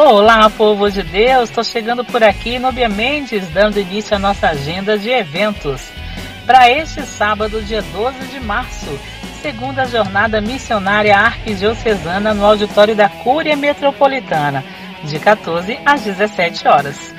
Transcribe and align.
Olá, 0.00 0.48
povo 0.48 0.88
de 0.88 1.02
Deus! 1.02 1.48
Estou 1.48 1.64
chegando 1.64 2.04
por 2.04 2.22
aqui, 2.22 2.56
Nubia 2.56 2.88
Mendes, 2.88 3.48
dando 3.50 3.80
início 3.80 4.14
à 4.14 4.18
nossa 4.18 4.50
agenda 4.50 4.96
de 4.96 5.10
eventos. 5.10 5.90
Para 6.46 6.70
este 6.70 7.02
sábado, 7.02 7.60
dia 7.60 7.82
12 7.82 8.16
de 8.28 8.38
março, 8.38 8.86
segunda 9.42 9.84
jornada 9.86 10.40
missionária 10.40 11.18
arquidiocesana 11.18 12.32
no 12.32 12.46
auditório 12.46 12.94
da 12.94 13.08
Cúria 13.08 13.56
Metropolitana, 13.56 14.64
de 15.02 15.18
14 15.18 15.80
às 15.84 16.02
17 16.02 16.68
horas. 16.68 17.12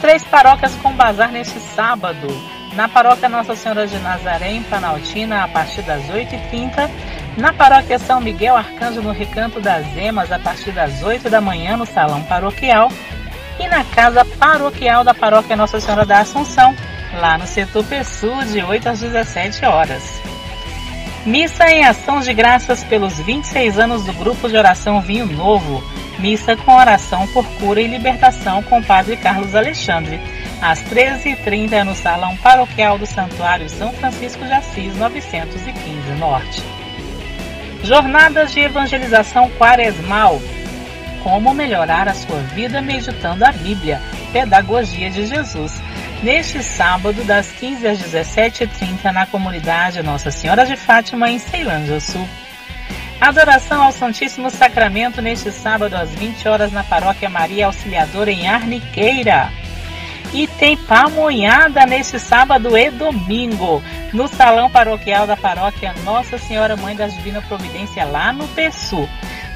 Três 0.00 0.22
paróquias 0.22 0.76
com 0.76 0.92
bazar 0.92 1.32
neste 1.32 1.58
sábado. 1.58 2.28
Na 2.76 2.88
paróquia 2.88 3.28
Nossa 3.28 3.56
Senhora 3.56 3.84
de 3.84 3.98
Nazaré, 3.98 4.52
em 4.52 4.62
Planaltina, 4.62 5.42
a 5.42 5.48
partir 5.48 5.82
das 5.82 6.04
8h30 6.04 6.88
na 7.36 7.52
paróquia 7.52 7.98
São 7.98 8.20
Miguel 8.20 8.56
Arcanjo, 8.56 9.00
no 9.00 9.12
Recanto 9.12 9.60
das 9.60 9.86
Emas, 9.96 10.30
a 10.30 10.38
partir 10.38 10.72
das 10.72 11.02
8 11.02 11.30
da 11.30 11.40
manhã, 11.40 11.76
no 11.76 11.86
Salão 11.86 12.22
Paroquial. 12.24 12.90
E 13.58 13.68
na 13.68 13.84
Casa 13.84 14.24
Paroquial 14.24 15.04
da 15.04 15.14
Paróquia 15.14 15.56
Nossa 15.56 15.78
Senhora 15.78 16.04
da 16.04 16.20
Assunção, 16.20 16.74
lá 17.20 17.38
no 17.38 17.46
setor 17.46 17.84
Pessul, 17.84 18.42
de 18.44 18.62
8 18.62 18.88
às 18.88 19.00
17 19.00 19.64
horas. 19.64 20.20
Missa 21.24 21.70
em 21.70 21.84
ação 21.84 22.20
de 22.20 22.34
graças 22.34 22.82
pelos 22.82 23.18
26 23.20 23.78
anos 23.78 24.04
do 24.04 24.12
Grupo 24.14 24.48
de 24.48 24.56
Oração 24.56 25.00
Vinho 25.00 25.26
Novo. 25.26 25.82
Missa 26.18 26.56
com 26.56 26.74
oração 26.74 27.26
por 27.28 27.46
cura 27.58 27.80
e 27.80 27.86
libertação 27.86 28.62
com 28.64 28.80
o 28.80 28.84
Padre 28.84 29.16
Carlos 29.16 29.54
Alexandre. 29.54 30.20
Às 30.60 30.82
13h30 30.82 31.84
no 31.84 31.94
Salão 31.94 32.36
Paroquial 32.38 32.98
do 32.98 33.06
Santuário 33.06 33.68
São 33.68 33.92
Francisco 33.92 34.44
de 34.44 34.52
Assis, 34.52 34.96
915 34.96 36.10
Norte. 36.18 36.81
Jornadas 37.82 38.52
de 38.52 38.60
Evangelização 38.60 39.50
Quaresmal. 39.50 40.40
Como 41.22 41.52
melhorar 41.52 42.08
a 42.08 42.14
sua 42.14 42.38
vida 42.38 42.80
meditando 42.80 43.44
a 43.44 43.52
Bíblia. 43.52 44.00
Pedagogia 44.32 45.10
de 45.10 45.26
Jesus. 45.26 45.80
Neste 46.22 46.62
sábado, 46.62 47.24
das 47.24 47.50
15 47.50 47.86
às 47.86 47.98
17h30, 47.98 49.12
na 49.12 49.26
comunidade 49.26 50.02
Nossa 50.02 50.30
Senhora 50.30 50.64
de 50.64 50.76
Fátima, 50.76 51.28
em 51.28 51.38
Ceilândia 51.38 51.98
Sul. 51.98 52.26
Adoração 53.20 53.82
ao 53.82 53.92
Santíssimo 53.92 54.50
Sacramento 54.50 55.20
neste 55.20 55.50
sábado 55.50 55.94
às 55.94 56.10
20 56.14 56.48
horas 56.48 56.72
na 56.72 56.82
Paróquia 56.82 57.28
Maria 57.28 57.66
Auxiliadora 57.66 58.30
em 58.30 58.48
Arniqueira. 58.48 59.52
E 60.32 60.46
tem 60.46 60.76
pamonhada 60.76 61.84
neste 61.84 62.18
sábado 62.18 62.76
e 62.76 62.90
domingo, 62.90 63.82
no 64.14 64.26
Salão 64.26 64.70
Paroquial 64.70 65.26
da 65.26 65.36
Paróquia 65.36 65.94
Nossa 66.04 66.38
Senhora 66.38 66.74
Mãe 66.74 66.96
da 66.96 67.06
Divina 67.06 67.42
Providência, 67.42 68.04
lá 68.04 68.32
no 68.32 68.48
Pessu. 68.48 69.06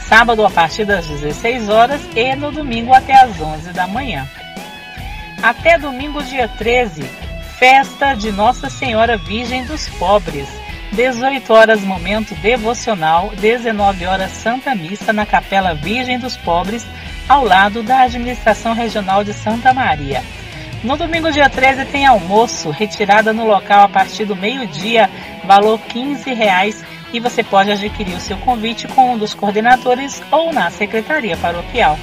Sábado 0.00 0.44
a 0.44 0.50
partir 0.50 0.84
das 0.84 1.06
16 1.06 1.68
horas 1.68 2.00
e 2.14 2.36
no 2.36 2.52
domingo 2.52 2.92
até 2.92 3.14
as 3.14 3.40
11 3.40 3.72
da 3.72 3.86
manhã. 3.86 4.28
Até 5.42 5.78
domingo, 5.78 6.22
dia 6.22 6.46
13, 6.46 7.02
festa 7.58 8.14
de 8.14 8.30
Nossa 8.30 8.68
Senhora 8.68 9.16
Virgem 9.16 9.64
dos 9.64 9.88
Pobres. 9.88 10.48
18 10.92 11.52
horas 11.52 11.80
momento 11.80 12.34
devocional, 12.36 13.32
19 13.36 14.06
horas 14.06 14.30
Santa 14.30 14.74
Missa 14.74 15.12
na 15.12 15.26
Capela 15.26 15.74
Virgem 15.74 16.18
dos 16.18 16.36
Pobres, 16.36 16.86
ao 17.28 17.44
lado 17.44 17.82
da 17.82 18.02
Administração 18.02 18.72
Regional 18.72 19.24
de 19.24 19.32
Santa 19.32 19.72
Maria. 19.74 20.22
No 20.84 20.96
domingo, 20.96 21.32
dia 21.32 21.48
13, 21.48 21.86
tem 21.86 22.06
almoço, 22.06 22.70
retirada 22.70 23.32
no 23.32 23.46
local 23.46 23.84
a 23.84 23.88
partir 23.88 24.24
do 24.24 24.36
meio-dia, 24.36 25.10
valor 25.44 25.80
15 25.80 26.32
reais, 26.34 26.84
e 27.12 27.18
você 27.18 27.42
pode 27.42 27.70
adquirir 27.70 28.14
o 28.14 28.20
seu 28.20 28.36
convite 28.38 28.86
com 28.88 29.14
um 29.14 29.18
dos 29.18 29.34
coordenadores 29.34 30.22
ou 30.30 30.52
na 30.52 30.70
secretaria 30.70 31.36
paroquial. 31.36 31.98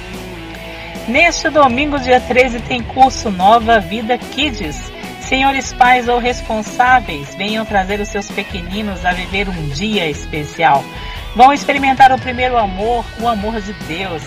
Neste 1.06 1.50
domingo, 1.50 1.98
dia 1.98 2.18
13, 2.18 2.60
tem 2.60 2.82
curso 2.82 3.30
Nova 3.30 3.78
Vida 3.78 4.18
Kids. 4.18 4.92
Senhores 5.20 5.72
pais 5.72 6.08
ou 6.08 6.18
responsáveis, 6.18 7.34
venham 7.34 7.64
trazer 7.64 8.00
os 8.00 8.08
seus 8.08 8.30
pequeninos 8.30 9.04
a 9.04 9.12
viver 9.12 9.48
um 9.48 9.68
dia 9.68 10.08
especial. 10.08 10.84
Vão 11.34 11.52
experimentar 11.52 12.12
o 12.12 12.18
primeiro 12.18 12.56
amor, 12.56 13.04
o 13.20 13.28
amor 13.28 13.60
de 13.60 13.72
Deus. 13.86 14.22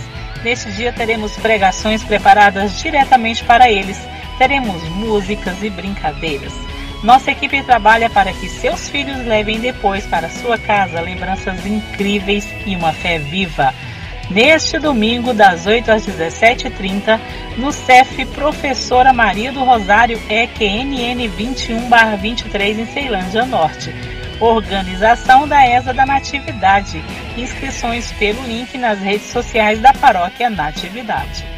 Neste 0.48 0.72
dia 0.72 0.94
teremos 0.94 1.34
pregações 1.34 2.02
preparadas 2.06 2.80
diretamente 2.80 3.44
para 3.44 3.70
eles 3.70 4.00
teremos 4.38 4.82
músicas 4.92 5.62
e 5.62 5.70
brincadeiras. 5.70 6.54
Nossa 7.04 7.32
equipe 7.32 7.62
trabalha 7.64 8.10
para 8.10 8.32
que 8.32 8.48
seus 8.48 8.88
filhos 8.88 9.26
levem 9.26 9.60
depois 9.60 10.06
para 10.06 10.30
sua 10.30 10.58
casa 10.58 11.02
lembranças 11.02 11.66
incríveis 11.66 12.48
e 12.66 12.78
uma 12.78 12.94
fé 12.94 13.20
viva. 13.20 13.74
Neste 14.30 14.80
domingo, 14.80 15.34
das 15.34 15.66
8 15.66 15.92
às 15.92 16.08
17h30, 16.08 17.20
no 17.58 17.74
CEF 17.74 18.24
Professora 18.28 19.12
Maria 19.12 19.52
do 19.52 19.66
Rosário 19.66 20.18
EQNN 20.30 21.30
21-23 21.30 22.80
em 22.80 22.86
Ceilândia 22.86 23.46
Norte. 23.46 23.94
Organização 24.40 25.48
da 25.48 25.68
ESA 25.68 25.94
da 25.94 26.06
Natividade. 26.06 27.04
Inscrições 27.36 28.12
pelo 28.14 28.44
link 28.46 28.78
nas 28.78 29.00
redes 29.00 29.28
sociais 29.28 29.80
da 29.80 29.94
Paróquia 29.94 30.50
Natividade. 30.50 31.58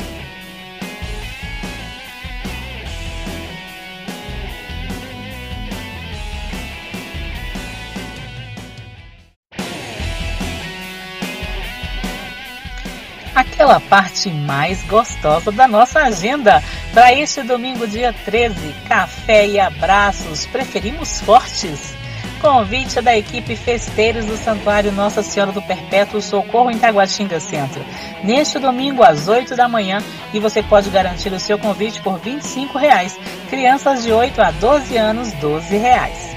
aquela 13.35 13.79
parte 13.79 14.29
mais 14.29 14.84
gostosa 14.84 15.51
da 15.51 15.67
nossa 15.67 16.01
agenda. 16.01 16.61
Para 16.94 17.13
este 17.13 17.41
domingo, 17.41 17.88
dia 17.88 18.13
13, 18.25 18.56
café 18.88 19.47
e 19.47 19.59
abraços, 19.59 20.46
preferimos 20.46 21.22
fortes. 21.22 21.98
Convite 22.39 23.01
da 23.01 23.17
equipe 23.17 23.55
Festeiros 23.55 24.25
do 24.25 24.38
Santuário 24.38 24.91
Nossa 24.94 25.22
Senhora 25.22 25.51
do 25.51 25.61
Perpétuo 25.61 26.22
Socorro 26.22 26.72
em 26.72 26.77
Taguatinga 26.77 27.39
Centro. 27.39 27.83
Neste 28.23 28.57
domingo, 28.57 29.03
às 29.03 29.27
8 29.27 29.55
da 29.57 29.67
manhã, 29.67 30.01
e 30.33 30.39
você 30.39 30.63
pode 30.63 30.89
garantir 30.89 31.33
o 31.33 31.39
seu 31.39 31.59
convite 31.59 32.01
por 32.01 32.17
25 32.17 32.78
reais. 32.78 33.19
Crianças 33.49 34.03
de 34.03 34.11
8 34.11 34.41
a 34.41 34.51
12 34.51 34.95
anos, 34.95 35.33
12 35.33 35.78
reais. 35.78 36.29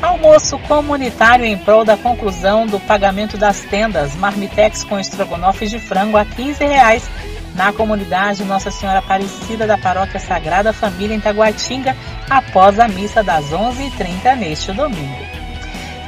Almoço 0.00 0.58
comunitário 0.60 1.44
em 1.44 1.58
prol 1.58 1.84
da 1.84 1.96
conclusão 1.96 2.66
do 2.66 2.80
pagamento 2.80 3.36
das 3.36 3.60
tendas 3.62 4.14
Marmitex 4.14 4.84
com 4.84 4.98
estrogonofe 4.98 5.66
de 5.66 5.78
frango 5.78 6.16
a 6.16 6.24
15 6.24 6.64
reais 6.64 7.10
na 7.54 7.72
comunidade 7.72 8.44
Nossa 8.44 8.70
Senhora 8.70 9.00
Aparecida 9.00 9.66
da 9.66 9.76
Paróquia 9.76 10.20
Sagrada 10.20 10.72
Família 10.72 11.16
em 11.16 11.20
Taguatinga 11.20 11.96
após 12.28 12.78
a 12.78 12.88
missa 12.88 13.22
das 13.22 13.46
11h30 13.46 14.36
neste 14.36 14.72
domingo. 14.72 15.26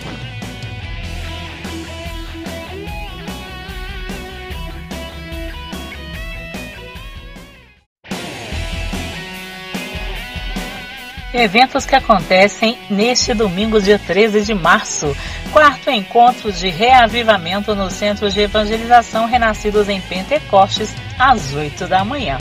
Eventos 11.33 11.83
que 11.83 11.95
acontecem 11.95 12.77
neste 12.87 13.33
domingo, 13.33 13.81
dia 13.81 13.97
13 13.97 14.41
de 14.41 14.53
março. 14.53 15.17
Quarto 15.51 15.89
encontro 15.89 16.51
de 16.51 16.69
reavivamento 16.69 17.73
no 17.73 17.89
Centro 17.89 18.29
de 18.29 18.41
Evangelização 18.41 19.25
Renascidos 19.25 19.89
em 19.89 19.99
Pentecostes, 19.99 20.93
às 21.17 21.51
8 21.51 21.87
da 21.87 22.05
manhã. 22.05 22.37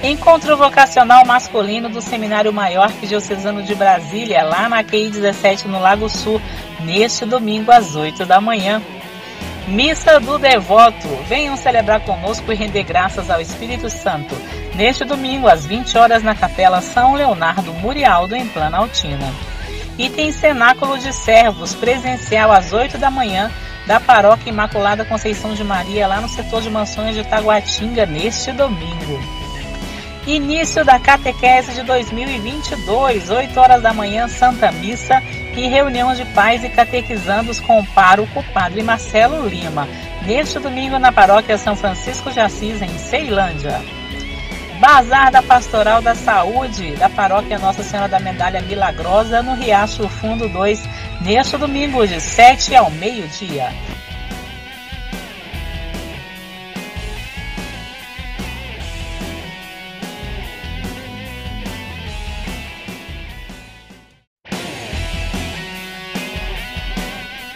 Encontro 0.00 0.56
vocacional 0.56 1.26
masculino 1.26 1.88
do 1.88 2.00
Seminário 2.00 2.52
Maior 2.52 2.92
Diocesano 3.02 3.64
de 3.64 3.74
Brasília, 3.74 4.44
lá 4.44 4.68
na 4.68 4.84
QI 4.84 5.10
17 5.10 5.66
no 5.66 5.80
Lago 5.80 6.08
Sul, 6.08 6.40
neste 6.84 7.24
domingo 7.24 7.72
às 7.72 7.96
8 7.96 8.24
da 8.24 8.40
manhã. 8.40 8.80
Missa 9.68 10.20
do 10.20 10.38
Devoto. 10.38 11.08
Venham 11.26 11.56
celebrar 11.56 12.00
conosco 12.00 12.52
e 12.52 12.54
render 12.54 12.82
graças 12.82 13.30
ao 13.30 13.40
Espírito 13.40 13.88
Santo. 13.88 14.34
Neste 14.74 15.04
domingo, 15.04 15.48
às 15.48 15.64
20 15.64 15.96
horas, 15.96 16.22
na 16.22 16.34
Capela 16.34 16.80
São 16.80 17.14
Leonardo 17.14 17.72
Murialdo, 17.74 18.36
em 18.36 18.46
Planaltina. 18.46 19.32
E 19.98 20.10
tem 20.10 20.32
cenáculo 20.32 20.98
de 20.98 21.12
servos 21.12 21.74
presencial 21.74 22.52
às 22.52 22.72
8 22.72 22.98
da 22.98 23.10
manhã 23.10 23.50
da 23.86 24.00
Paróquia 24.00 24.50
Imaculada 24.50 25.04
Conceição 25.04 25.54
de 25.54 25.62
Maria, 25.62 26.06
lá 26.06 26.20
no 26.20 26.28
setor 26.28 26.62
de 26.62 26.70
mansões 26.70 27.14
de 27.14 27.22
Taguatinga, 27.24 28.04
neste 28.06 28.52
domingo. 28.52 29.20
Início 30.26 30.84
da 30.84 30.98
catequese 30.98 31.74
de 31.74 31.82
2022, 31.82 33.30
8 33.30 33.60
horas 33.60 33.82
da 33.82 33.92
manhã, 33.92 34.26
Santa 34.26 34.72
Missa 34.72 35.22
e 35.56 35.66
reunião 35.68 36.14
de 36.14 36.24
pais 36.26 36.64
e 36.64 36.68
catequizandos 36.68 37.60
com 37.60 37.80
o 37.80 37.86
Padre 38.52 38.82
Marcelo 38.82 39.46
Lima, 39.46 39.88
neste 40.26 40.58
domingo 40.58 40.98
na 40.98 41.12
Paróquia 41.12 41.56
São 41.56 41.76
Francisco 41.76 42.30
de 42.30 42.40
Assis, 42.40 42.82
em 42.82 42.98
Ceilândia. 42.98 43.80
Bazar 44.80 45.30
da 45.30 45.42
Pastoral 45.42 46.02
da 46.02 46.14
Saúde 46.14 46.96
da 46.96 47.08
Paróquia 47.08 47.58
Nossa 47.58 47.82
Senhora 47.82 48.08
da 48.08 48.18
Medalha 48.18 48.60
Milagrosa 48.60 49.42
no 49.42 49.54
Riacho 49.54 50.08
Fundo 50.08 50.48
2, 50.48 50.82
neste 51.20 51.56
domingo 51.56 52.06
de 52.06 52.20
7 52.20 52.74
ao 52.74 52.90
meio-dia. 52.90 53.72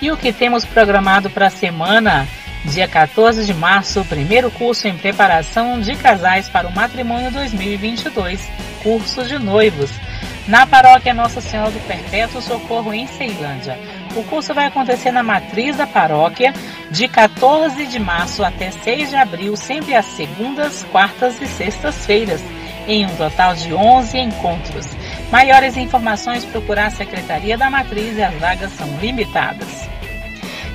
E 0.00 0.12
o 0.12 0.16
que 0.16 0.32
temos 0.32 0.64
programado 0.64 1.28
para 1.28 1.48
a 1.48 1.50
semana? 1.50 2.28
Dia 2.66 2.86
14 2.86 3.44
de 3.44 3.52
março, 3.52 4.04
primeiro 4.04 4.48
curso 4.48 4.86
em 4.86 4.96
preparação 4.96 5.80
de 5.80 5.96
casais 5.96 6.48
para 6.48 6.68
o 6.68 6.74
matrimônio 6.74 7.32
2022, 7.32 8.48
curso 8.82 9.24
de 9.24 9.38
noivos, 9.40 9.90
na 10.46 10.64
paróquia 10.66 11.12
Nossa 11.12 11.40
Senhora 11.40 11.72
do 11.72 11.80
Perpétuo 11.80 12.40
Socorro 12.40 12.94
em 12.94 13.08
Ceilândia. 13.08 13.76
O 14.14 14.22
curso 14.22 14.54
vai 14.54 14.66
acontecer 14.66 15.10
na 15.10 15.22
matriz 15.24 15.76
da 15.76 15.86
paróquia 15.86 16.54
de 16.92 17.08
14 17.08 17.86
de 17.86 17.98
março 17.98 18.44
até 18.44 18.70
6 18.70 19.10
de 19.10 19.16
abril, 19.16 19.56
sempre 19.56 19.96
às 19.96 20.06
segundas, 20.06 20.86
quartas 20.92 21.40
e 21.42 21.46
sextas-feiras, 21.46 22.40
em 22.86 23.04
um 23.04 23.16
total 23.16 23.54
de 23.54 23.74
11 23.74 24.16
encontros. 24.16 24.97
Maiores 25.30 25.76
informações 25.76 26.44
procurar 26.46 26.86
a 26.86 26.90
Secretaria 26.90 27.58
da 27.58 27.68
Matriz 27.68 28.16
e 28.16 28.22
as 28.22 28.34
vagas 28.34 28.72
são 28.72 28.88
limitadas. 28.98 29.86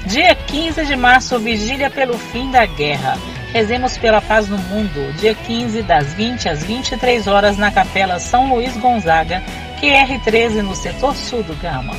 Dia 0.05 0.35
15 0.35 0.85
de 0.85 0.95
março, 0.95 1.39
vigília 1.39 1.89
pelo 1.89 2.17
fim 2.17 2.51
da 2.51 2.65
guerra. 2.65 3.17
Rezemos 3.51 3.97
pela 3.97 4.21
paz 4.21 4.47
no 4.47 4.57
mundo. 4.57 5.13
Dia 5.17 5.33
15, 5.33 5.81
das 5.83 6.13
20 6.13 6.49
às 6.49 6.63
23 6.63 7.25
horas, 7.27 7.57
na 7.57 7.71
Capela 7.71 8.19
São 8.19 8.53
Luís 8.53 8.75
Gonzaga, 8.77 9.41
QR13, 9.81 10.61
no 10.61 10.75
setor 10.75 11.15
sul 11.15 11.41
do 11.41 11.55
Gama. 11.55 11.93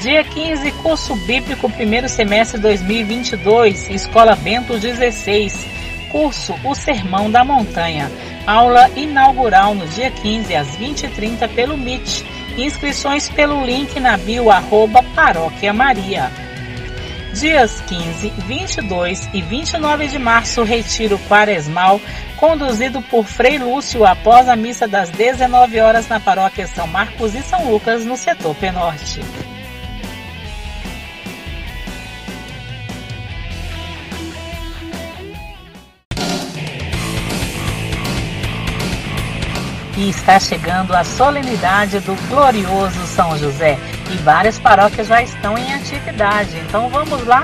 Dia 0.00 0.24
15, 0.24 0.72
curso 0.82 1.14
bíblico, 1.14 1.70
primeiro 1.70 2.08
semestre 2.08 2.60
2022, 2.60 3.88
Escola 3.90 4.34
Bento 4.34 4.76
16. 4.76 5.81
Curso 6.12 6.54
O 6.62 6.74
Sermão 6.74 7.30
da 7.30 7.42
Montanha. 7.42 8.12
Aula 8.46 8.90
inaugural 8.94 9.74
no 9.74 9.86
dia 9.88 10.10
15, 10.10 10.54
às 10.54 10.68
20h30, 10.76 11.48
pelo 11.54 11.74
MIT. 11.74 12.24
Inscrições 12.58 13.30
pelo 13.30 13.64
link 13.64 13.98
na 13.98 14.18
bio 14.18 14.50
arroba 14.50 15.02
Paróquia 15.14 15.72
Maria. 15.72 16.30
Dias 17.32 17.80
15, 17.88 18.28
22 18.46 19.30
e 19.32 19.40
29 19.40 20.06
de 20.06 20.18
março, 20.18 20.62
retiro 20.62 21.18
quaresmal, 21.20 21.98
conduzido 22.36 23.00
por 23.00 23.24
Frei 23.24 23.58
Lúcio 23.58 24.04
após 24.04 24.50
a 24.50 24.54
missa 24.54 24.86
das 24.86 25.08
19 25.08 25.80
horas 25.80 26.06
na 26.08 26.20
paróquia 26.20 26.66
São 26.66 26.86
Marcos 26.86 27.34
e 27.34 27.42
São 27.42 27.70
Lucas, 27.70 28.04
no 28.04 28.18
setor 28.18 28.54
Penorte. 28.56 29.20
Está 40.08 40.40
chegando 40.40 40.92
a 40.94 41.04
solenidade 41.04 42.00
do 42.00 42.16
glorioso 42.28 43.06
São 43.06 43.38
José 43.38 43.78
e 44.10 44.16
várias 44.16 44.58
paróquias 44.58 45.06
já 45.06 45.22
estão 45.22 45.56
em 45.56 45.72
atividade. 45.72 46.58
Então 46.58 46.88
vamos 46.88 47.24
lá 47.24 47.42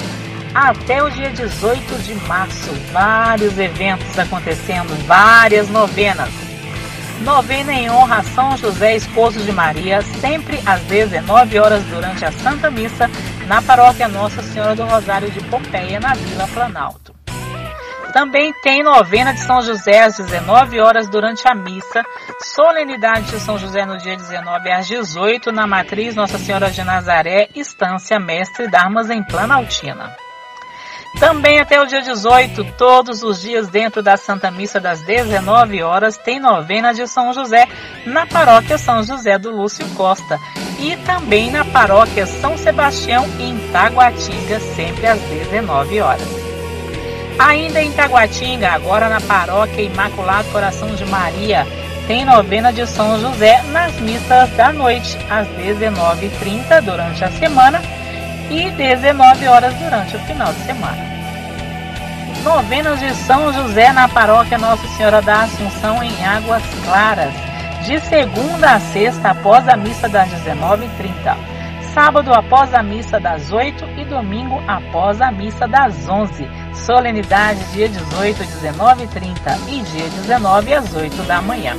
até 0.53 1.01
o 1.01 1.09
dia 1.09 1.31
18 1.31 2.03
de 2.03 2.15
março. 2.27 2.71
Vários 2.93 3.57
eventos 3.59 4.19
acontecendo, 4.19 4.93
várias 5.07 5.69
novenas. 5.69 6.31
Novena 7.21 7.73
em 7.73 7.89
honra 7.91 8.19
a 8.19 8.25
São 8.25 8.57
José, 8.57 8.97
esposo 8.97 9.39
de 9.41 9.53
Maria, 9.53 10.03
sempre 10.21 10.61
às 10.67 10.81
19 10.83 11.59
horas 11.61 11.85
durante 11.85 12.25
a 12.25 12.33
Santa 12.33 12.71
Missa, 12.71 13.09
na 13.47 13.63
paróquia 13.63 14.09
Nossa 14.09 14.43
Senhora 14.43 14.75
do 14.75 14.85
Rosário 14.85 15.31
de 15.31 15.41
Pompeia, 15.45 16.01
na 16.01 16.15
Vila 16.15 16.49
Planalto. 16.49 17.08
Também 18.13 18.53
tem 18.63 18.83
novena 18.83 19.33
de 19.33 19.41
São 19.41 19.61
José 19.61 20.01
às 20.01 20.17
19 20.17 20.81
horas 20.81 21.09
durante 21.09 21.47
a 21.47 21.55
missa, 21.55 22.05
solenidade 22.41 23.31
de 23.31 23.41
São 23.41 23.59
José 23.59 23.85
no 23.85 23.99
dia 23.99 24.17
19 24.17 24.71
às 24.71 24.87
18 24.87 25.53
na 25.53 25.67
matriz 25.67 26.15
Nossa 26.15 26.39
Senhora 26.39 26.71
de 26.71 26.83
Nazaré, 26.83 27.49
Estância 27.55 28.19
Mestre 28.19 28.69
Darmas 28.69 29.11
em 29.11 29.23
Planaltina. 29.23 30.17
Também 31.19 31.59
até 31.59 31.81
o 31.81 31.87
dia 31.87 32.01
18, 32.01 32.65
todos 32.77 33.23
os 33.23 33.41
dias 33.41 33.69
dentro 33.69 34.03
da 34.03 34.17
Santa 34.17 34.51
Missa 34.51 34.79
das 34.79 35.03
19 35.03 35.83
horas, 35.83 36.17
tem 36.17 36.39
novena 36.39 36.93
de 36.95 37.07
São 37.09 37.33
José 37.33 37.67
na 38.07 38.27
paróquia 38.27 38.79
São 38.79 39.03
José 39.03 39.37
do 39.39 39.51
Lúcio 39.51 39.87
Costa 39.97 40.39
e 40.79 40.97
também 40.99 41.51
na 41.51 41.65
paróquia 41.65 42.25
São 42.25 42.57
Sebastião 42.57 43.25
em 43.41 43.59
Taguatinga, 43.73 44.61
sempre 44.61 45.07
às 45.07 45.21
19 45.21 46.01
horas. 46.01 46.48
Ainda 47.39 47.81
em 47.81 47.93
Taguatinga, 47.93 48.71
agora 48.71 49.09
na 49.09 49.21
paróquia 49.21 49.83
Imaculado 49.83 50.49
Coração 50.51 50.95
de 50.97 51.05
Maria, 51.05 51.65
tem 52.09 52.25
novena 52.25 52.73
de 52.73 52.85
São 52.87 53.21
José 53.21 53.63
nas 53.71 53.95
missas 54.01 54.51
da 54.57 54.73
noite, 54.73 55.17
às 55.31 55.47
19h30 55.49 56.81
durante 56.83 57.25
a 57.25 57.31
semana 57.31 57.81
e 58.51 58.71
19 58.71 59.47
horas 59.47 59.73
durante 59.75 60.17
o 60.17 60.21
final 60.21 60.53
de 60.53 60.61
semana. 60.65 61.07
Novenas 62.43 62.99
de 62.99 63.15
São 63.15 63.53
José 63.53 63.93
na 63.93 64.09
paróquia 64.09 64.59
Nossa 64.59 64.87
Senhora 64.97 65.23
da 65.23 65.43
Assunção 65.43 66.03
em 66.03 66.25
Águas 66.25 66.63
Claras, 66.85 67.33
de 67.85 68.01
segunda 68.01 68.73
a 68.73 68.81
sexta 68.81 69.31
após 69.31 69.69
a 69.69 69.77
missa 69.77 70.09
das 70.09 70.29
19h30 70.29 71.58
sábado 71.99 72.33
após 72.33 72.73
a 72.73 72.81
missa 72.81 73.19
das 73.19 73.51
8 73.51 73.85
e 73.99 74.05
domingo 74.05 74.63
após 74.69 75.21
a 75.21 75.33
missa 75.33 75.67
das 75.67 76.09
11. 76.09 76.49
Solenidade 76.73 77.59
dia 77.73 77.89
18, 77.89 78.39
19 78.39 79.03
e 79.03 79.07
30 79.09 79.59
e 79.67 79.83
dia 79.83 80.09
19 80.09 80.75
às 80.75 80.95
8 80.95 81.17
da 81.25 81.43
manhã. 81.43 81.77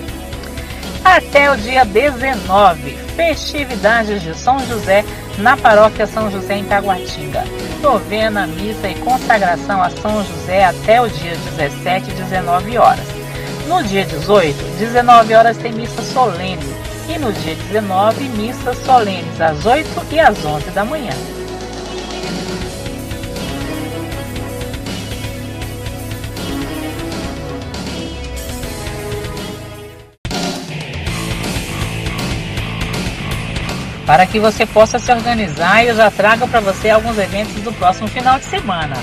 Até 1.06 1.50
o 1.50 1.56
dia 1.56 1.86
19, 1.86 2.98
festividades 3.16 4.22
de 4.22 4.38
São 4.38 4.60
José 4.60 5.06
na 5.38 5.56
paróquia 5.56 6.06
São 6.06 6.30
José 6.30 6.58
em 6.58 6.66
Taguatinga. 6.66 7.46
Novena, 7.82 8.46
missa 8.46 8.90
e 8.90 8.96
consagração 8.96 9.82
a 9.82 9.90
São 9.90 10.22
José 10.22 10.66
até 10.66 11.02
o 11.02 11.08
dia 11.08 11.38
17, 11.56 12.12
19 12.12 12.78
horas. 12.78 13.08
No 13.70 13.82
dia 13.84 14.04
18, 14.04 14.80
19 14.80 15.34
horas 15.34 15.58
tem 15.58 15.72
missa 15.72 16.02
solene 16.02 16.89
e 17.10 17.18
no 17.18 17.34
dia 17.34 17.56
19, 17.56 18.24
missas 18.30 18.78
solenes 18.86 19.42
às 19.42 19.66
8 19.66 19.88
e 20.12 20.20
às 20.20 20.46
11 20.46 20.70
da 20.72 20.86
manhã. 20.86 21.14
Para 34.06 34.26
que 34.26 34.40
você 34.40 34.66
possa 34.66 34.98
se 34.98 35.12
organizar, 35.12 35.86
eu 35.86 35.96
já 35.96 36.10
trago 36.10 36.48
para 36.48 36.60
você 36.60 36.90
alguns 36.90 37.18
eventos 37.20 37.62
do 37.62 37.72
próximo 37.74 38.08
final 38.08 38.40
de 38.40 38.46
semana. 38.46 38.96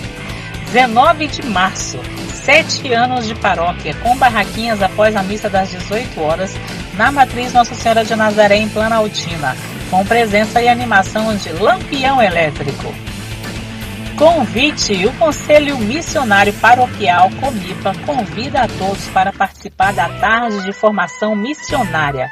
19 0.73 1.29
de 1.29 1.47
março, 1.47 2.01
sete 2.35 2.93
anos 2.93 3.27
de 3.27 3.35
paróquia, 3.37 3.95
com 4.03 4.17
barraquinhas 4.17 4.83
após 4.83 5.15
a 5.15 5.23
missa 5.23 5.49
das 5.49 5.71
18 5.71 6.21
horas, 6.21 6.57
na 6.97 7.13
Matriz 7.13 7.53
Nossa 7.53 7.75
Senhora 7.75 8.05
de 8.05 8.17
Nazaré, 8.17 8.57
em 8.57 8.69
Planaltina, 8.69 9.57
com 9.91 10.05
presença 10.05 10.61
e 10.61 10.69
animação 10.69 11.37
de 11.37 11.51
Lampião 11.51 12.21
Elétrico. 12.23 12.93
Convite: 14.17 15.07
o 15.07 15.13
Conselho 15.15 15.79
Missionário 15.79 16.53
Paroquial 16.55 17.31
Comipa 17.39 17.93
convida 18.07 18.63
a 18.63 18.69
todos 18.69 19.07
para 19.09 19.33
participar 19.33 19.93
da 19.93 20.09
tarde 20.09 20.65
de 20.65 20.73
formação 20.73 21.37
missionária. 21.37 22.31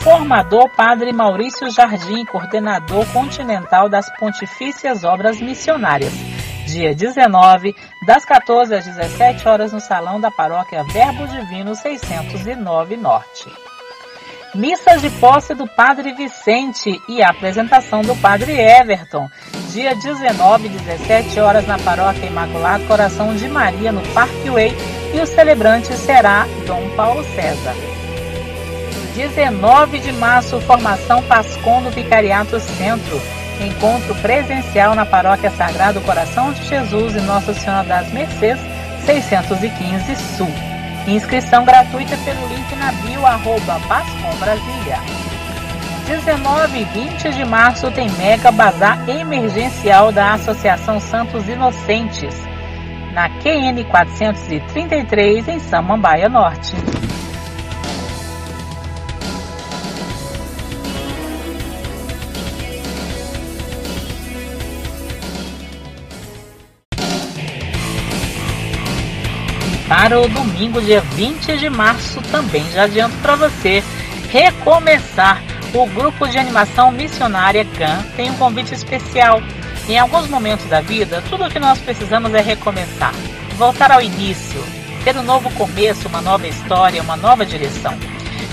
Formador 0.00 0.68
Padre 0.76 1.12
Maurício 1.12 1.70
Jardim, 1.70 2.24
coordenador 2.24 3.06
continental 3.12 3.88
das 3.88 4.08
Pontifícias 4.16 5.02
Obras 5.02 5.40
Missionárias 5.40 6.12
dia 6.66 6.94
19, 6.94 7.74
das 8.06 8.24
14 8.24 8.74
às 8.74 8.84
17 8.84 9.46
horas 9.46 9.72
no 9.72 9.80
Salão 9.80 10.20
da 10.20 10.30
Paróquia 10.30 10.82
Verbo 10.84 11.26
Divino 11.28 11.74
609 11.74 12.96
Norte. 12.96 13.73
Missa 14.54 14.96
de 14.98 15.10
posse 15.10 15.52
do 15.52 15.66
Padre 15.66 16.12
Vicente 16.12 17.02
e 17.08 17.20
apresentação 17.20 18.02
do 18.02 18.14
Padre 18.14 18.52
Everton. 18.52 19.28
Dia 19.72 19.96
19, 19.96 20.68
17 20.68 21.40
horas 21.40 21.66
na 21.66 21.76
Paróquia 21.76 22.26
Imaculado 22.26 22.84
Coração 22.84 23.34
de 23.34 23.48
Maria, 23.48 23.90
no 23.90 24.00
Parque 24.14 24.48
Way, 24.48 24.72
e 25.12 25.20
o 25.20 25.26
celebrante 25.26 25.92
será 25.94 26.46
Dom 26.68 26.88
Paulo 26.94 27.24
César. 27.34 27.74
19 29.16 29.98
de 29.98 30.12
março, 30.12 30.60
formação 30.60 31.20
Pascom 31.24 31.80
no 31.80 31.90
Vicariato 31.90 32.60
Centro. 32.60 33.20
Encontro 33.60 34.14
presencial 34.16 34.94
na 34.94 35.04
Paróquia 35.04 35.50
Sagrado 35.50 36.00
Coração 36.02 36.52
de 36.52 36.64
Jesus 36.64 37.16
e 37.16 37.20
Nossa 37.20 37.52
Senhora 37.54 37.82
das 37.88 38.12
Mercês, 38.12 38.60
615 39.04 40.14
Sul. 40.14 40.73
Inscrição 41.06 41.66
gratuita 41.66 42.16
pelo 42.24 42.46
link 42.48 42.74
na 42.76 42.90
bio 42.92 43.26
arroba 43.26 43.78
Bascom 43.86 44.34
Brasília. 44.38 44.98
19 46.06 46.78
e 46.78 46.84
20 46.84 47.30
de 47.30 47.44
março 47.44 47.90
tem 47.90 48.10
Mega 48.12 48.50
Bazar 48.50 49.08
Emergencial 49.08 50.10
da 50.10 50.32
Associação 50.32 50.98
Santos 50.98 51.46
Inocentes, 51.46 52.34
na 53.12 53.28
QN 53.28 53.84
433, 53.90 55.48
em 55.48 55.58
Samambaia 55.58 56.28
Norte. 56.28 56.74
Para 70.04 70.20
o 70.20 70.28
domingo, 70.28 70.82
dia 70.82 71.00
20 71.00 71.56
de 71.56 71.70
março, 71.70 72.20
também 72.30 72.62
já 72.72 72.82
adianto 72.82 73.16
para 73.22 73.36
você 73.36 73.82
recomeçar. 74.28 75.42
O 75.72 75.86
grupo 75.86 76.28
de 76.28 76.36
animação 76.38 76.92
missionária 76.92 77.64
GAN 77.64 78.02
tem 78.14 78.30
um 78.30 78.36
convite 78.36 78.74
especial. 78.74 79.40
Em 79.88 79.98
alguns 79.98 80.28
momentos 80.28 80.66
da 80.66 80.82
vida, 80.82 81.24
tudo 81.30 81.44
o 81.44 81.48
que 81.48 81.58
nós 81.58 81.78
precisamos 81.78 82.34
é 82.34 82.42
recomeçar, 82.42 83.14
voltar 83.56 83.90
ao 83.90 84.02
início, 84.02 84.62
ter 85.04 85.16
um 85.16 85.22
novo 85.22 85.50
começo, 85.52 86.06
uma 86.06 86.20
nova 86.20 86.46
história, 86.46 87.00
uma 87.00 87.16
nova 87.16 87.46
direção. 87.46 87.96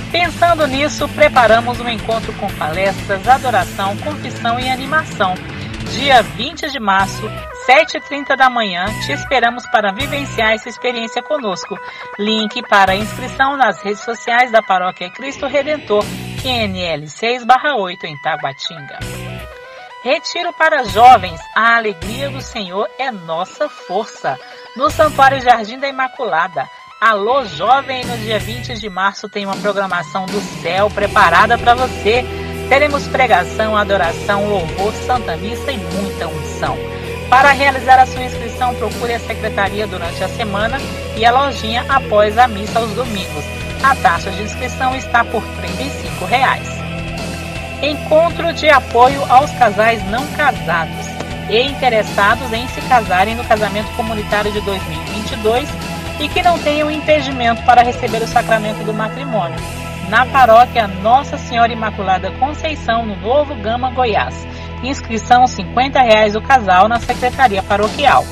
Pensando 0.09 0.65
nisso, 0.67 1.05
preparamos 1.09 1.81
um 1.81 1.89
encontro 1.89 2.31
com 2.35 2.47
palestras, 2.51 3.27
adoração, 3.27 3.97
confissão 3.97 4.57
e 4.57 4.69
animação. 4.69 5.35
Dia 5.91 6.21
20 6.21 6.71
de 6.71 6.79
março, 6.79 7.21
7h30 7.67 8.35
da 8.35 8.49
manhã, 8.49 8.85
te 9.05 9.11
esperamos 9.11 9.67
para 9.67 9.91
vivenciar 9.91 10.53
essa 10.53 10.69
experiência 10.69 11.21
conosco. 11.21 11.77
Link 12.17 12.61
para 12.67 12.95
inscrição 12.95 13.57
nas 13.57 13.81
redes 13.81 14.01
sociais 14.01 14.51
da 14.51 14.61
Paróquia 14.61 15.09
Cristo 15.09 15.47
Redentor, 15.47 16.03
QNL 16.41 17.07
6/8 17.07 18.05
em 18.05 18.19
Taguatinga. 18.21 18.99
Retiro 20.03 20.51
para 20.53 20.83
jovens, 20.85 21.39
a 21.55 21.75
alegria 21.75 22.29
do 22.29 22.41
Senhor 22.41 22.89
é 22.97 23.11
nossa 23.11 23.69
força. 23.69 24.39
No 24.75 24.89
Santuário 24.89 25.41
Jardim 25.41 25.77
da 25.77 25.87
Imaculada. 25.87 26.67
Alô 26.99 27.43
Jovem, 27.45 28.05
no 28.05 28.17
dia 28.19 28.39
20 28.39 28.75
de 28.75 28.89
março 28.89 29.27
tem 29.27 29.45
uma 29.45 29.57
programação 29.57 30.25
do 30.25 30.39
céu 30.61 30.89
preparada 30.89 31.57
para 31.57 31.75
você. 31.75 32.23
Teremos 32.71 33.05
pregação, 33.05 33.75
adoração, 33.75 34.47
louvor, 34.47 34.93
santa 35.05 35.35
missa 35.35 35.73
e 35.73 35.77
muita 35.77 36.25
unção. 36.25 36.77
Para 37.29 37.51
realizar 37.51 37.99
a 37.99 38.05
sua 38.05 38.23
inscrição, 38.23 38.73
procure 38.75 39.13
a 39.13 39.19
secretaria 39.19 39.85
durante 39.85 40.23
a 40.23 40.29
semana 40.29 40.79
e 41.17 41.25
a 41.25 41.33
lojinha 41.33 41.85
após 41.89 42.37
a 42.37 42.47
missa 42.47 42.79
aos 42.79 42.91
domingos. 42.91 43.43
A 43.83 43.93
taxa 43.93 44.31
de 44.31 44.43
inscrição 44.43 44.95
está 44.95 45.21
por 45.25 45.43
35 45.59 46.23
reais. 46.23 46.65
Encontro 47.81 48.53
de 48.53 48.69
apoio 48.69 49.21
aos 49.29 49.51
casais 49.51 50.01
não 50.09 50.25
casados 50.27 51.07
e 51.49 51.61
interessados 51.63 52.53
em 52.53 52.65
se 52.69 52.79
casarem 52.83 53.35
no 53.35 53.43
casamento 53.43 53.93
comunitário 53.97 54.49
de 54.49 54.61
2022 54.61 55.67
e 56.21 56.29
que 56.29 56.41
não 56.41 56.57
tenham 56.57 56.89
impedimento 56.89 57.61
para 57.63 57.83
receber 57.83 58.21
o 58.21 58.27
sacramento 58.27 58.81
do 58.85 58.93
matrimônio. 58.93 59.80
Na 60.11 60.25
paróquia 60.25 60.87
Nossa 60.89 61.37
Senhora 61.37 61.71
Imaculada 61.71 62.29
Conceição, 62.31 63.05
no 63.05 63.15
Novo 63.15 63.55
Gama, 63.55 63.91
Goiás. 63.91 64.35
Inscrição 64.83 65.47
50 65.47 66.01
reais 66.01 66.35
o 66.35 66.41
casal 66.41 66.89
na 66.89 66.99
Secretaria 66.99 67.63
Paroquial. 67.63 68.25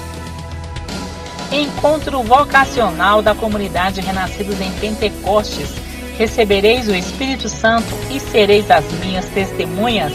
Encontro 1.49 2.21
vocacional 2.21 3.21
da 3.21 3.33
comunidade 3.33 4.01
Renascidos 4.01 4.59
em 4.59 4.73
Pentecostes. 4.73 5.73
Recebereis 6.17 6.89
o 6.89 6.93
Espírito 6.93 7.47
Santo 7.47 7.95
e 8.11 8.19
sereis 8.19 8.69
as 8.69 8.83
minhas 8.99 9.23
testemunhas. 9.27 10.11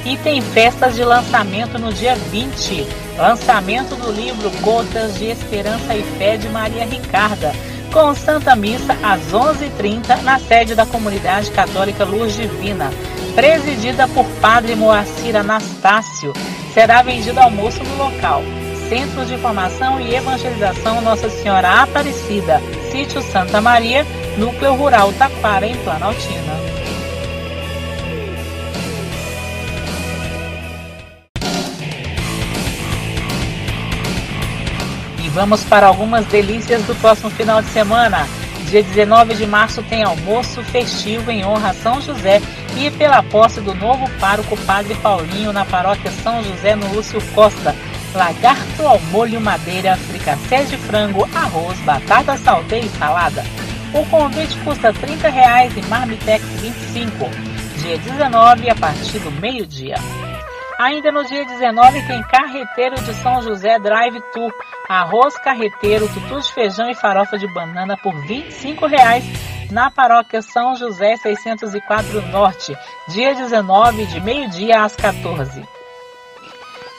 E 0.05 0.17
tem 0.17 0.41
festas 0.41 0.95
de 0.95 1.05
lançamento 1.05 1.79
no 1.79 1.93
dia 1.93 2.15
20 2.15 3.11
Lançamento 3.21 3.97
do 3.97 4.11
livro 4.11 4.51
Gotas 4.63 5.19
de 5.19 5.27
Esperança 5.27 5.95
e 5.95 6.03
Fé 6.17 6.39
de 6.39 6.49
Maria 6.49 6.87
Ricarda, 6.87 7.53
com 7.93 8.15
Santa 8.15 8.57
Missa 8.57 8.97
às 9.03 9.21
11h30 9.31 10.23
na 10.23 10.39
sede 10.39 10.75
da 10.75 10.87
Comunidade 10.87 11.51
Católica 11.51 12.03
Luz 12.03 12.35
Divina, 12.35 12.91
presidida 13.35 14.09
por 14.09 14.25
Padre 14.41 14.75
Moacir 14.75 15.37
Anastácio. 15.37 16.33
Será 16.73 17.03
vendido 17.03 17.39
almoço 17.39 17.85
no 17.85 18.05
local. 18.05 18.43
Centro 18.89 19.27
de 19.27 19.37
Formação 19.37 20.01
e 20.01 20.15
Evangelização 20.15 21.03
Nossa 21.03 21.29
Senhora 21.29 21.83
Aparecida, 21.83 22.59
Sítio 22.91 23.21
Santa 23.21 23.61
Maria, 23.61 24.07
Núcleo 24.39 24.75
Rural 24.77 25.13
Taquara, 25.13 25.67
em 25.67 25.77
Planaltina. 25.77 26.60
Vamos 35.33 35.65
para 35.65 35.87
algumas 35.87 36.27
delícias 36.27 36.83
do 36.85 36.95
próximo 36.97 37.31
final 37.31 37.63
de 37.63 37.69
semana. 37.71 38.27
Dia 38.69 38.83
19 38.83 39.35
de 39.35 39.47
março 39.47 39.83
tem 39.83 40.03
almoço 40.03 40.63
festivo 40.63 41.31
em 41.31 41.45
honra 41.45 41.71
a 41.71 41.75
São 41.75 42.01
José 42.01 42.41
e 42.77 42.91
pela 42.91 43.23
posse 43.23 43.61
do 43.61 43.75
novo 43.75 44.09
pároco 44.21 44.57
Padre 44.59 44.95
Paulinho 44.97 45.53
na 45.53 45.65
paróquia 45.65 46.11
São 46.23 46.43
José 46.43 46.77
no 46.77 46.93
Lúcio 46.93 47.21
Costa. 47.35 47.75
Lagarto 48.15 48.87
ao 48.87 49.01
molho 49.13 49.41
madeira, 49.41 49.97
fricassé 49.97 50.65
de 50.65 50.77
frango, 50.77 51.29
arroz, 51.35 51.79
batata 51.81 52.37
salteira 52.37 52.87
e 52.87 52.91
salada. 52.91 53.45
O 53.93 54.05
convite 54.07 54.57
custa 54.59 54.93
30 54.93 55.29
reais 55.29 55.73
e 55.77 55.83
Marmitex 55.83 56.45
25. 56.61 57.29
Dia 57.83 57.99
19 57.99 58.71
a 58.71 58.75
partir 58.75 59.19
do 59.19 59.33
meio-dia. 59.33 59.97
Ainda 60.81 61.13
no 61.13 61.23
dia 61.27 61.45
19 61.45 62.07
tem 62.07 62.23
Carreteiro 62.23 62.95
de 63.03 63.13
São 63.17 63.43
José 63.43 63.79
Drive 63.79 64.19
Tour. 64.33 64.51
Arroz 64.89 65.37
carreteiro, 65.37 66.09
tutu 66.09 66.41
de 66.41 66.55
feijão 66.55 66.89
e 66.89 66.95
farofa 66.95 67.37
de 67.37 67.47
banana 67.53 67.99
por 67.99 68.15
25 68.27 68.87
reais 68.87 69.23
na 69.71 69.91
paróquia 69.91 70.41
São 70.41 70.75
José 70.75 71.19
604 71.19 72.23
Norte, 72.29 72.75
dia 73.09 73.35
19 73.35 74.07
de 74.07 74.23
meio-dia 74.23 74.83
às 74.83 74.97
14. 74.97 75.63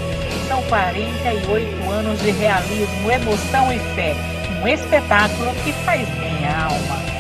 São 0.49 0.63
48 0.65 1.91
anos 1.91 2.21
de 2.21 2.31
realismo, 2.31 3.11
emoção 3.11 3.73
e 3.73 3.79
fé. 3.95 4.15
Um 4.63 4.69
espetáculo 4.69 5.53
que 5.63 5.73
faz 5.85 6.09
bem 6.21 6.47
à 6.47 6.65
alma. 6.65 7.15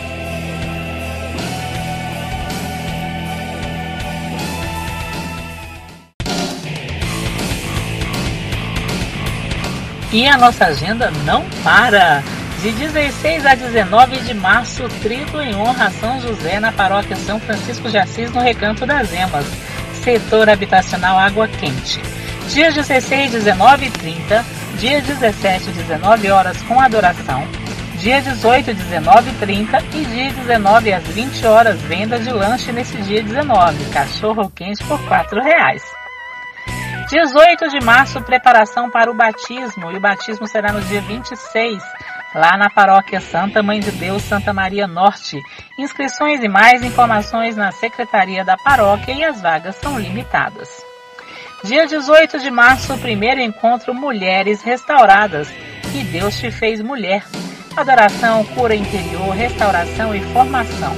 E 10.13 10.29
a 10.29 10.39
nossa 10.39 10.67
agenda 10.67 11.11
não 11.25 11.45
para! 11.65 12.23
De 12.63 12.71
16 12.71 13.45
a 13.45 13.55
19 13.57 14.21
de 14.21 14.33
março, 14.33 14.89
trito 15.03 15.39
em 15.41 15.55
honra 15.55 15.87
a 15.87 15.91
São 15.91 16.21
José 16.21 16.61
na 16.61 16.73
paróquia 16.73 17.17
São 17.17 17.39
Francisco 17.41 17.91
de 17.91 17.99
Assis, 17.99 18.31
no 18.31 18.41
Recanto 18.41 18.87
das 18.87 19.13
Emas, 19.13 19.45
setor 20.05 20.51
habitacional 20.51 21.19
Água 21.19 21.49
Quente. 21.49 22.01
Dias 22.49 22.75
16, 22.75 23.33
19 23.33 23.87
e 23.87 23.91
30, 23.91 24.45
dia 24.79 25.01
17, 25.01 25.71
19 25.71 26.31
horas 26.31 26.61
com 26.65 26.79
adoração, 26.79 27.43
dia 27.97 28.21
18, 28.21 28.75
19 28.75 29.31
e 29.31 29.35
30 29.35 29.79
e 29.95 30.05
dia 30.05 30.31
19 30.31 30.93
às 30.93 31.05
20 31.05 31.47
horas, 31.47 31.81
venda 31.81 32.19
de 32.19 32.31
lanche 32.31 32.71
nesse 32.71 32.99
dia 32.99 33.23
19, 33.23 33.83
cachorro 33.87 34.53
quente 34.55 34.85
por 34.85 35.01
R$ 35.01 35.41
reais. 35.43 35.83
18 37.09 37.69
de 37.69 37.85
março, 37.85 38.21
preparação 38.23 38.91
para 38.91 39.11
o 39.11 39.15
batismo. 39.15 39.91
E 39.93 39.97
o 39.97 40.01
batismo 40.01 40.47
será 40.47 40.73
no 40.73 40.81
dia 40.83 41.01
26, 41.03 41.83
lá 42.35 42.57
na 42.57 42.69
paróquia 42.69 43.21
Santa 43.21 43.63
Mãe 43.63 43.81
de 43.81 43.91
Deus, 43.93 44.23
Santa 44.23 44.53
Maria 44.53 44.87
Norte. 44.87 45.41
Inscrições 45.79 46.43
e 46.43 46.49
mais 46.49 46.83
informações 46.83 47.57
na 47.57 47.71
secretaria 47.73 48.45
da 48.45 48.57
paróquia 48.57 49.13
e 49.13 49.25
as 49.25 49.41
vagas 49.41 49.77
são 49.77 49.99
limitadas. 49.99 50.69
Dia 51.63 51.87
18 51.87 52.41
de 52.41 52.51
março, 52.51 52.99
primeiro 52.99 53.41
encontro 53.41 53.95
Mulheres 53.95 54.63
Restauradas. 54.63 55.49
E 55.95 56.03
Deus 56.05 56.37
te 56.39 56.51
fez 56.51 56.83
mulher. 56.83 57.25
Adoração, 57.77 58.45
cura 58.45 58.75
interior, 58.75 59.35
restauração 59.35 60.15
e 60.15 60.21
formação 60.33 60.95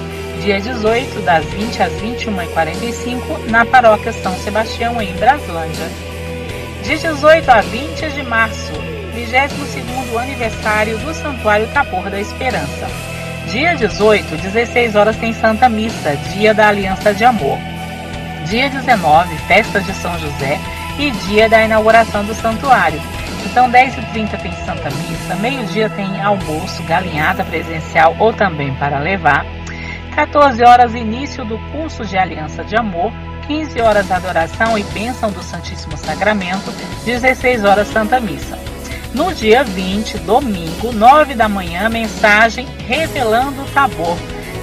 dia 0.47 0.61
18, 0.61 1.23
das 1.23 1.45
20 1.45 1.83
às 1.83 1.93
21h45, 1.95 3.51
na 3.51 3.67
paróquia 3.67 4.13
São 4.13 4.33
Sebastião, 4.37 5.03
em 5.03 5.13
Braslândia. 5.17 5.87
De 6.85 6.97
18 6.97 7.51
a 7.51 7.61
20 7.63 8.13
de 8.13 8.23
março, 8.23 8.73
22º 9.17 10.21
aniversário 10.21 10.99
do 10.99 11.15
Santuário 11.15 11.67
Tapor 11.69 12.11
da 12.11 12.21
Esperança. 12.21 12.87
Dia 13.51 13.75
18, 13.75 14.37
16 14.37 14.95
horas 14.95 15.17
tem 15.17 15.33
Santa 15.33 15.71
Missa, 15.71 16.15
Dia 16.35 16.53
da 16.53 16.69
Aliança 16.69 17.15
de 17.15 17.25
Amor. 17.25 17.59
Dia 18.45 18.69
19, 18.69 19.35
Festa 19.49 19.81
de 19.81 19.95
São 19.95 20.19
José 20.19 20.61
e 20.99 21.11
dia 21.11 21.49
da 21.49 21.65
inauguração 21.65 22.25
do 22.25 22.35
santuário. 22.35 23.01
Então, 23.47 23.71
10h30 23.71 24.39
tem 24.43 24.53
Santa 24.67 24.91
Missa, 24.91 25.35
meio-dia 25.37 25.89
tem 25.89 26.21
almoço, 26.21 26.83
galinhada 26.83 27.43
presencial 27.45 28.15
ou 28.19 28.35
também 28.35 28.75
para 28.75 28.99
levar. 28.99 29.47
14 30.15 30.63
horas 30.63 30.95
início 30.95 31.45
do 31.45 31.59
curso 31.71 32.05
de 32.05 32.19
Aliança 32.19 32.63
de 32.65 32.77
Amor, 32.77 33.13
15 33.47 33.81
horas 33.81 34.11
adoração 34.11 34.77
e 34.77 34.83
bênção 34.85 35.31
do 35.31 35.43
Santíssimo 35.43 35.97
Sacramento, 35.97 36.71
16 37.05 37.65
horas 37.65 37.89
Santa 37.89 38.21
Missa. 38.21 38.66
No 39.17 39.33
dia 39.33 39.65
20, 39.65 40.19
domingo, 40.19 40.93
9 40.93 41.35
da 41.35 41.49
manhã, 41.49 41.89
mensagem 41.89 42.69
revelando 42.87 43.63
o 43.63 43.71
Tabor. 43.71 44.15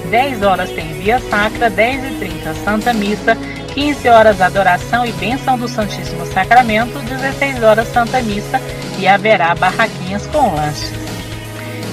10 0.08 0.44
horas 0.44 0.70
tem 0.70 0.94
Via 0.94 1.18
Sacra, 1.18 1.68
10 1.68 2.04
e 2.04 2.14
30 2.20 2.54
Santa 2.64 2.92
Missa, 2.92 3.36
15 3.74 4.08
horas 4.08 4.40
adoração 4.40 5.04
e 5.04 5.10
bênção 5.10 5.58
do 5.58 5.66
Santíssimo 5.66 6.24
Sacramento, 6.26 7.00
16 7.00 7.64
horas 7.64 7.88
Santa 7.88 8.22
Missa 8.22 8.62
e 8.96 9.08
haverá 9.08 9.56
barraquinhas 9.56 10.24
com 10.28 10.54
lanches. 10.54 10.92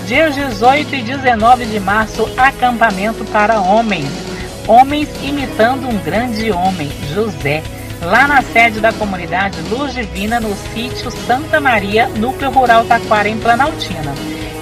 Dias 0.06 0.36
18 0.36 0.98
e 0.98 1.02
19 1.02 1.66
de 1.66 1.80
março, 1.80 2.30
acampamento 2.38 3.26
para 3.26 3.60
homens. 3.60 4.12
Homens 4.68 5.10
imitando 5.24 5.90
um 5.90 5.98
grande 5.98 6.52
homem, 6.52 6.92
José, 7.12 7.64
lá 8.02 8.28
na 8.28 8.42
sede 8.42 8.80
da 8.80 8.92
comunidade 8.92 9.62
Luz 9.70 9.94
Divina, 9.94 10.40
no 10.40 10.56
sítio 10.74 11.12
Santa 11.12 11.60
Maria, 11.60 12.08
núcleo 12.08 12.52
rural 12.52 12.84
Taquara, 12.86 13.30
em 13.30 13.38
Planaltina. 13.38 14.14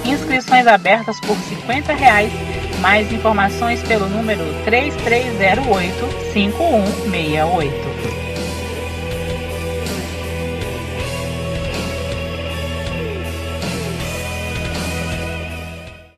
Inscrições 0.04 0.66
abertas 0.66 1.18
por 1.20 1.36
50 1.36 1.92
reais. 1.94 2.32
Mais 2.80 3.12
informações 3.12 3.82
pelo 3.82 4.08
número 4.08 4.42
3308 4.64 6.32
5168. 6.32 8.29